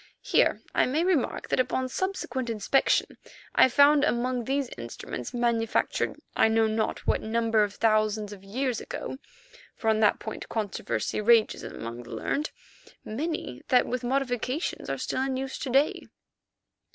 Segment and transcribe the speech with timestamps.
[0.23, 3.17] Here I may remark, that upon subsequent inspection
[3.53, 8.81] I found among these instruments, manufactured I know not what number of thousands of years
[8.81, 15.37] ago—for on that point controversy rages among the learned—many that with modifications are still in
[15.37, 16.07] use to day.